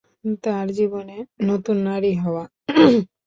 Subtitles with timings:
[0.43, 1.17] তার জীবনে
[1.43, 2.43] নতুন নারী হওয়া।